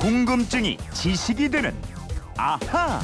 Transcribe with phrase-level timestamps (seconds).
[0.00, 1.74] 궁금증이 지식이 되는
[2.38, 3.02] 아하.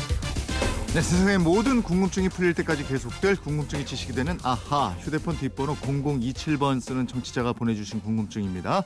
[0.94, 7.06] 네, 세상의 모든 궁금증이 풀릴 때까지 계속될 궁금증이 지식이 되는 아하 휴대폰 뒷번호 0027번 쓰는
[7.06, 8.82] 청취자가 보내주신 궁금증입니다.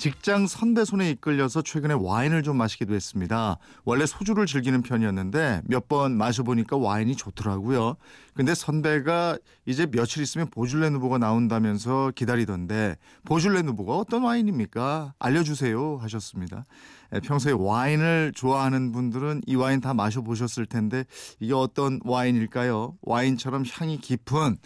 [0.00, 3.58] 직장 선배 손에 이끌려서 최근에 와인을 좀 마시기도 했습니다.
[3.84, 7.96] 원래 소주를 즐기는 편이었는데 몇 번 마셔보니까 와인이 좋더라고요.
[8.32, 9.36] 근데 선배가
[9.66, 12.96] 이제 며칠 있으면 보줄레 누보가 나온다면서 기다리던데
[13.26, 15.12] 보줄레 누보가 어떤 와인입니까?
[15.18, 16.64] 알려주세요 하셨습니다.
[17.12, 21.04] 예, 평소에 와인을 좋아하는 분들은 이 와인 다 마셔보셨을 텐데
[21.40, 22.96] 이게 어떤 와인일까요?
[23.02, 24.56] 와인처럼 향이 깊은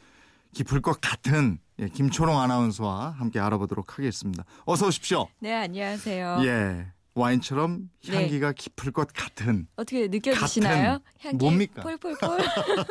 [0.53, 4.45] 깊을 것 같은 예, 김초롱 아나운서와 함께 알아보도록 하겠습니다.
[4.64, 5.27] 어서 오십시오.
[5.41, 6.38] 네, 안녕하세요.
[6.45, 6.87] 예.
[7.16, 8.16] 와인처럼 네.
[8.16, 10.98] 향기가 깊을 것 같은 어떻게 느껴지시나요?
[11.20, 11.83] 향기 뭡니까?
[11.83, 12.38] 폴폴폴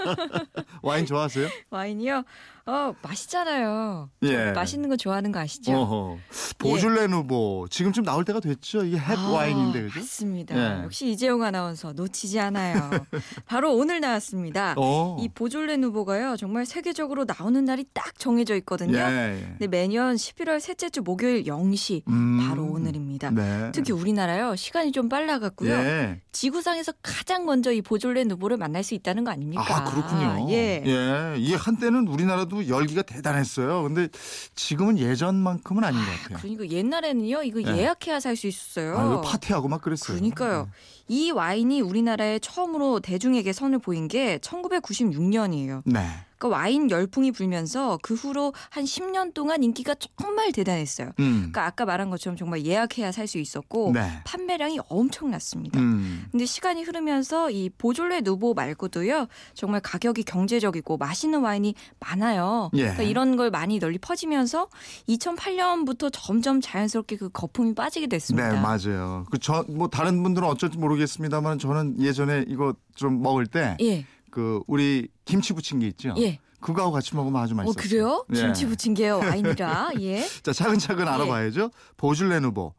[0.81, 1.49] 와인 좋아하세요?
[1.69, 2.23] 와인이요.
[2.65, 4.09] 어, 맛있잖아요.
[4.23, 4.51] 저 예.
[4.53, 5.73] 맛있는 거 좋아하는 거 아시죠?
[5.73, 6.17] 어허.
[6.59, 8.85] 보줄레 누보 지금쯤 나올 때가 됐죠.
[8.85, 9.99] 이게 햇 아, 와인인데 그죠?
[9.99, 10.55] 맞습니다.
[10.55, 10.83] 예.
[10.83, 12.89] 역시 이재용 아나운서 놓치지 않아요.
[13.45, 14.75] 바로 오늘 나왔습니다.
[14.77, 15.17] 어.
[15.19, 16.37] 이 보졸레 누보가요.
[16.37, 18.97] 정말 세계적으로 나오는 날이 딱 정해져 있거든요.
[18.97, 19.55] 예.
[19.59, 22.47] 네, 매년 11월 셋째 주 목요일 0시 음.
[22.47, 23.31] 바로 오늘입니다.
[23.31, 23.71] 네.
[23.73, 24.55] 특히 우리나라요.
[24.55, 25.69] 시간이 좀 빨라갔고요.
[25.69, 26.21] 예.
[26.31, 29.63] 지구상에서 가장 먼저 이 보졸레 누보를 만날 수 있다는 거 아닙니까?
[29.67, 30.47] 아 그렇군요.
[30.49, 30.81] 예.
[30.85, 31.35] 예.
[31.37, 33.83] 이게 한때는 우리나라도 열기가 대단했어요.
[33.83, 34.07] 근데
[34.55, 36.37] 지금은 예전만큼은 아닌 것 같아요.
[36.41, 37.77] 그러니까 옛날에는요 이거 예.
[37.77, 38.97] 예약해야 살 수 있었어요.
[38.97, 40.17] 아, 이거 파티하고 막 그랬어요.
[40.17, 40.69] 그러니까요.
[41.07, 45.81] 이 와인이 우리나라에 처음으로 대중에게 선을 보인 게 1996년이에요.
[45.85, 46.07] 네.
[46.43, 51.11] 그러니까 와인 열풍이 불면서 그 후로 한 10년 동안 인기가 정말 대단했어요.
[51.19, 51.33] 음.
[51.51, 54.01] 그러니까 아까 말한 것처럼 정말 예약해야 살 수 있었고 네.
[54.25, 55.79] 판매량이 엄청났습니다.
[55.79, 56.25] 음.
[56.29, 62.69] 근데 시간이 흐르면서 이 보졸레 누보 말고도요 정말 가격이 경제적이고 맛있는 와인이 많아요.
[62.73, 62.81] 예.
[62.81, 64.67] 그러니까 이런 걸 많이 널리 퍼지면서
[65.07, 68.51] 2008년부터 점점 자연스럽게 그 거품이 빠지게 됐습니다.
[68.51, 69.25] 네, 맞아요.
[69.31, 73.77] 그 저 뭐 다른 분들은 어쩔지 모르겠습니다만 저는 예전에 이거 좀 먹을 때
[74.33, 76.15] 그 예, 우리 김치 부친 게 있죠.
[76.17, 76.39] 예.
[76.59, 77.75] 그거하고 같이 먹으면 아주 어 맛있어요.
[77.75, 78.25] 그래요?
[78.33, 79.91] 김치 부친 게요 와인이라.
[79.99, 80.25] 예.
[80.41, 81.69] 자, 차근차근 알아봐야죠.
[81.97, 82.73] 보줄레 누보.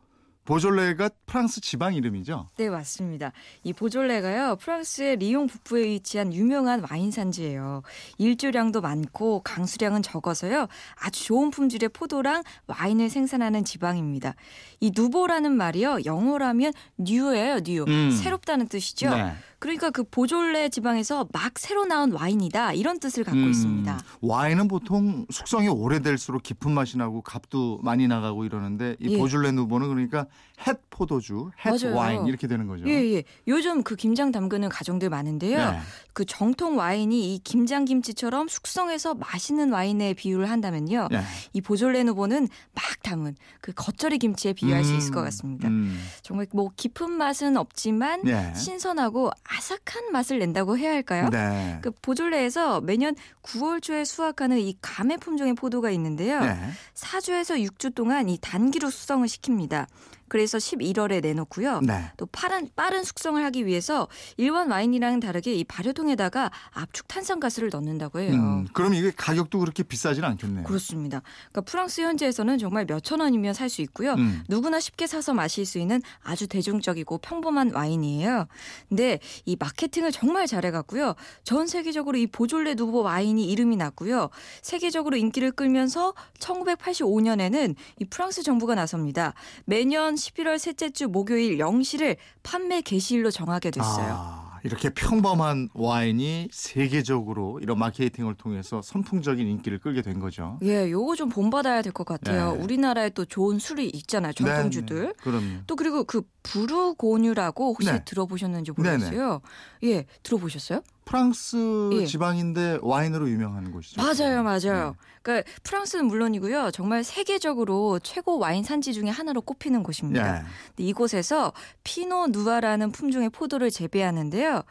[0.45, 2.51] 보졸레가 프랑스 지방 이름이죠.
[2.59, 3.33] 네, 맞습니다.
[3.63, 7.83] 이 보졸레가요, 프랑스의 리옹 북부에 위치한 유명한 와인 산지예요.
[8.19, 10.67] 일조량도 많고 강수량은 적어서요,
[11.01, 14.35] 아주 좋은 품질의 포도랑 와인을 생산하는 지방입니다.
[14.81, 17.85] 이 nouveau라는 말이요, 영어라면 new예요, new.
[17.89, 18.11] 음.
[18.11, 19.17] 새롭다는 뜻이죠.
[19.17, 19.33] 네.
[19.65, 23.99] 그러니까 그 보졸레 지방에서 막 새로 나온 와인이다 이런 뜻을 갖고 음, 있습니다.
[24.21, 29.17] 와인은 보통 숙성이 오래될수록 깊은 맛이 나고 값도 많이 나가고 이러는데 이 예.
[29.17, 30.27] 보졸레 누보는 그러니까
[30.67, 31.97] 햇 포도주, 햇 맞아요.
[31.97, 32.87] 와인 이렇게 되는 거죠.
[32.87, 33.25] 예, 예.
[33.49, 35.57] 요즘 그 김장 담그는 가정들 많은데요.
[35.57, 35.79] 네.
[36.13, 41.09] 그 정통 와인이 이 김장 김치처럼 숙성해서 맛있는 와인에 비유를 한다면요.
[41.11, 41.23] 네.
[41.55, 45.69] 이 보졸레 누보는 막 담은 그 겉절이 김치에 비유할 수 있을 것 음, 같습니다.
[45.69, 45.99] 음.
[46.23, 48.55] 정말 뭐 깊은 맛은 없지만 네.
[48.55, 51.29] 신선하고 아삭한 맛을 낸다고 해야 할까요?
[51.31, 51.79] 네.
[51.83, 56.41] 그 보졸레에서 매년 9월 초에 수확하는 이 감의 품종의 포도가 있는데요.
[56.41, 56.57] 네.
[56.95, 59.87] 4주에서 6주 동안 이 단기로 숙성을 시킵니다.
[60.29, 61.81] 그래서 11월에 내놓고요.
[61.83, 62.11] 네.
[62.17, 68.33] 또 빠른 빠른 숙성을 하기 위해서 일반 와인이랑 다르게 이 발효통에다가 압축 탄산가스를 넣는다고 해요.
[68.33, 70.65] 음, 그럼 이게 가격도 그렇게 비싸진 않겠네요.
[70.65, 71.23] 그렇습니다.
[71.51, 74.12] 그러니까 프랑스 현지에서는 정말 몇천 원이면 살 수 있고요.
[74.12, 74.45] 음.
[74.49, 78.47] 누구나 쉽게 사서 마실 수 있는 아주 대중적이고 평범한 와인이에요.
[78.89, 81.15] 근데 이 마케팅을 정말 잘해갖고요.
[81.43, 84.31] 전 세계적으로 이 보졸레 누보 와인이 이름이 났고요.
[84.62, 89.35] 세계적으로 인기를 끌면서 1985년에는 이 프랑스 정부가 나섭니다.
[89.65, 94.07] 매년 11월 셋째 주 목요일 0시를 판매 개시일로 정하게 됐어요.
[94.17, 100.59] 아, 이렇게 평범한 와인이 세계적으로 이런 마케팅을 통해서 선풍적인 인기를 끌게 된 거죠.
[100.63, 102.55] 예, 요거 좀 본받아야 될 것 같아요.
[102.55, 102.63] 네.
[102.63, 104.33] 우리나라에 또 좋은 술이 있잖아요.
[104.33, 104.97] 전통주들.
[105.01, 105.13] 네, 네.
[105.23, 105.61] 그럼요.
[105.67, 108.05] 또 그리고 그 부르고뉴라고 혹시 네.
[108.05, 109.41] 들어보셨는지 모르겠어요.
[109.85, 110.81] 예, 들어보셨어요?
[111.05, 112.07] 프랑스 예.
[112.07, 114.01] 지방인데 와인으로 유명한 곳이죠.
[114.01, 114.97] 맞아요, 맞아요.
[114.99, 115.15] 네.
[115.23, 116.71] 그러니까 프랑스는 물론이고요.
[116.73, 120.39] 정말 세계적으로 최고 와인 산지 중에 하나로 꼽히는 곳입니다.
[120.39, 120.45] 예.
[120.77, 121.53] 이곳에서
[121.83, 124.62] 피노 누아라는 품종의 포도를 재배하는데요.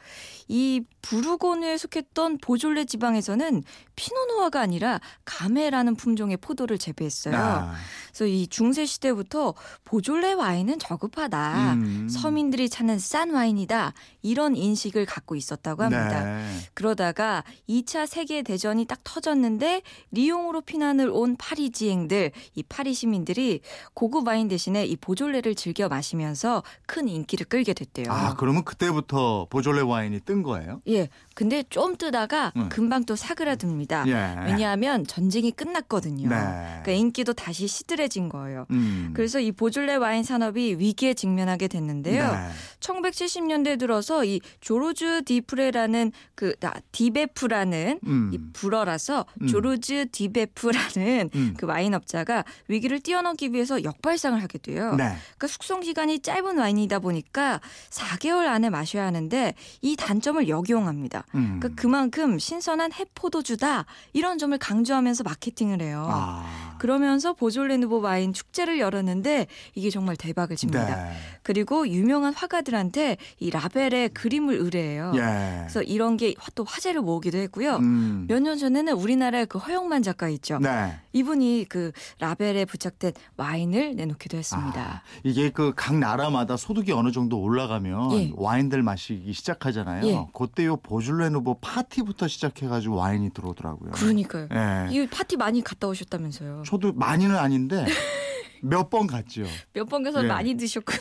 [0.47, 3.63] 이 부르고뉴에 속했던 보졸레 지방에서는
[3.95, 7.35] 피노 누아가 아니라 가메라는 품종의 포도를 재배했어요.
[7.35, 7.73] 아,
[8.07, 9.55] 그래서 이 중세 시대부터
[9.85, 11.73] 보졸레 와인은 저급하다.
[11.73, 12.07] 음.
[12.09, 13.93] 서민들이 찾는 싼 와인이다.
[14.21, 16.09] 이런 인식을 갖고 있었다고 합니다.
[16.19, 16.69] 했 습니다.
[16.73, 19.81] 그러다가 2차 세계 대전이 딱 터졌는데
[20.11, 23.61] 리옹으로 피난을 온 파리지행들, 이 파리 시민들이
[23.93, 28.05] 고급 와인 대신에 이 보졸레를 즐겨 마시면서 큰 인기를 끌게 됐대요.
[28.09, 30.81] 아, 그러면 그때부터 보졸레 와인이 뜬 거예요?
[30.87, 31.09] 예.
[31.35, 32.69] 근데 좀 뜨다가 음.
[32.69, 34.05] 금방 또 사그라듭니다.
[34.07, 34.45] 예.
[34.45, 36.29] 왜냐하면 전쟁이 끝났거든요.
[36.29, 36.35] 네.
[36.35, 38.65] 그러니까 인기도 다시 시들해진 거예요.
[38.71, 39.11] 음.
[39.15, 42.31] 그래서 이 보졸레 와인 산업이 위기에 직면하게 됐는데요.
[42.31, 42.37] 네.
[42.79, 48.31] 1970년대 들어서 이 조르주 디프레라는 그 아, 뒤뵈프라는 음.
[48.33, 49.47] 이 불어라서 음.
[49.47, 51.53] 조르주 뒤뵈프라는 음.
[51.57, 54.95] 그 와인업자가 위기를 뛰어넘기 위해서 역발상을 하게 돼요.
[54.95, 55.15] 네.
[55.15, 61.25] 그러니까 숙성 기간이 짧은 와인이다 보니까 4개월 안에 마셔야 하는데 이 단점을 역이용합니다.
[61.35, 61.59] 음.
[61.59, 66.07] 그러니까 그만큼 신선한 햇포도주다 이런 점을 강조하면서 마케팅을 해요.
[66.09, 66.72] 아.
[66.79, 70.85] 그러면서 보졸레 누보 와인 축제를 열었는데 이게 정말 대박을 칩니다.
[70.85, 71.13] 네.
[71.41, 75.11] 그리고 유명한 화가들한테 이 라벨에 그림을 의뢰해요.
[75.15, 75.19] 예.
[75.63, 77.77] 그래서 이런 게 또 화제를 모으기도 했고요.
[77.77, 78.25] 음.
[78.27, 80.59] 몇년 전에는 우리나라의 그 허영만 작가 있죠.
[80.59, 80.99] 네.
[81.13, 85.03] 이분이 그 라벨에 부착된 와인을 내놓기도 아, 했습니다.
[85.23, 88.31] 이게 그 각 나라마다 소득이 어느 정도 올라가면 예.
[88.35, 90.05] 와인들 마시기 시작하잖아요.
[90.07, 90.27] 예.
[90.33, 93.91] 그때 요 보줄레 누보 파티부터 시작해가지고 와인이 들어오더라고요.
[93.91, 94.47] 그러니까요.
[94.53, 94.87] 예.
[94.91, 96.63] 이 파티 많이 갔다 오셨다면서요.
[96.65, 97.85] 저도 많이는 아닌데
[98.61, 99.43] 몇 번 갔죠.
[99.73, 100.27] 몇 번 가서 예.
[100.27, 100.99] 많이 드셨구나.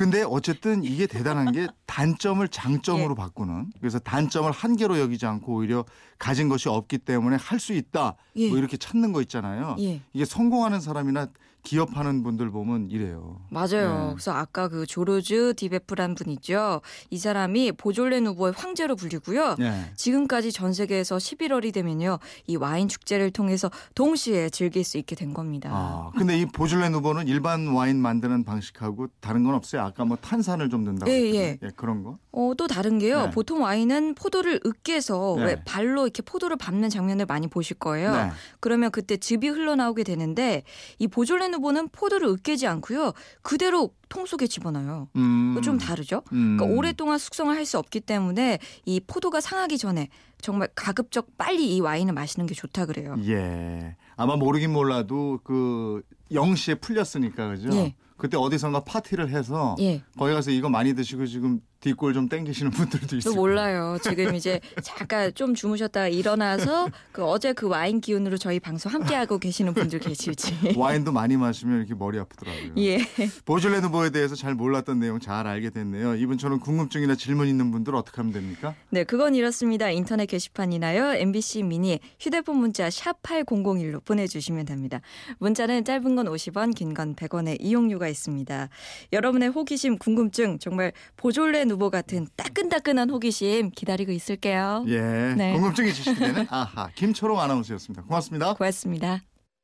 [0.00, 3.14] 근데 어쨌든 이게 대단한 게 단점을 장점으로 예.
[3.14, 5.84] 바꾸는 그래서 단점을 한계로 여기지 않고 오히려
[6.18, 8.48] 가진 것이 없기 때문에 할 수 있다 예.
[8.48, 9.76] 뭐 이렇게 찾는 거 있잖아요.
[9.80, 10.00] 예.
[10.14, 11.26] 이게 성공하는 사람이나
[11.62, 13.40] 기업하는 분들 보면 이래요.
[13.50, 14.06] 맞아요.
[14.08, 14.14] 네.
[14.14, 16.80] 그래서 아까 그 조르주 디베프란 분 있죠.
[17.10, 19.56] 이 사람이 보졸레 누보의 황제로 불리고요.
[19.60, 19.92] 예.
[19.94, 22.18] 지금까지 전 세계에서 11월이 되면요.
[22.46, 25.70] 이 와인 축제를 통해서 동시에 즐길 수 있게 된 겁니다.
[25.72, 29.82] 아, 근데 이 보줄레 누보는 일반 와인 만드는 방식하고 다른 건 없어요.
[29.82, 31.58] 아까 뭐 탄산을 좀 넣는다고 예, 했거든요.
[31.62, 31.70] 예.
[31.76, 32.18] 그런 거.
[32.32, 33.26] 어, 또 다른 게요.
[33.26, 33.30] 네.
[33.30, 35.44] 보통 와인은 포도를 으깨서 네.
[35.44, 38.12] 왜 발로 이렇게 포도를 밟는 장면을 많이 보실 거예요.
[38.12, 38.30] 네.
[38.60, 40.62] 그러면 그때 즙이 흘러나오게 되는데
[40.98, 43.12] 이 보졸레 누보는 포도를 으깨지 않고요.
[43.42, 45.08] 그대로 통 속에 집어넣어요.
[45.16, 45.60] 음.
[45.62, 46.22] 좀 다르죠?
[46.32, 46.56] 음.
[46.56, 50.08] 그러니까 오랫동안 숙성을 할 수 없기 때문에 이 포도가 상하기 전에
[50.40, 53.14] 정말 가급적 빨리 이 와인을 마시는 게 좋다 그래요.
[53.26, 53.96] 예.
[54.16, 56.02] 아마 모르긴 몰라도 그
[56.32, 57.68] 0시에 풀렸으니까 그죠?
[57.76, 57.94] 예.
[58.16, 60.02] 그때 어디선가 파티를 해서 예.
[60.18, 63.34] 거기 가서 이거 많이 드시고 지금 뒷골 좀 땡기시는 분들도 또 있어요.
[63.34, 63.96] 몰라요.
[64.02, 69.38] 지금 이제 잠깐 좀 주무셨다가 일어나서 그 어제 그 와인 기운으로 저희 방송 함께 하고
[69.38, 70.74] 계시는 분들 계실지.
[70.76, 72.72] 와인도 많이 마시면 이렇게 머리 아프더라고요.
[72.78, 72.98] 예.
[73.46, 76.16] 보줄레 누보에 대해서 잘 몰랐던 내용 잘 알게 됐네요.
[76.16, 78.74] 이분처럼 궁금증이나 질문 있는 분들 어떻게 하면 됩니까?
[78.90, 79.88] 네, 그건 이렇습니다.
[79.90, 81.14] 인터넷 게시판이나요.
[81.14, 85.00] MBC 미니 휴대폰 문자 샵 8001로 보내주시면 됩니다.
[85.38, 88.68] 문자는 짧은 건 50원, 긴 건 100원의 이용료가 있습니다.
[89.12, 94.84] 여러분의 호기심, 궁금증 정말 보졸레 누보 같은 따끈따끈한 호기심 기다리고 있을게요.
[94.88, 95.00] 예.
[95.36, 95.52] 네.
[95.52, 98.02] 궁금증이 지식되는 아하 김초롱 아나운서였습니다.
[98.02, 98.54] 고맙습니다.
[98.54, 99.29] 고맙습니다.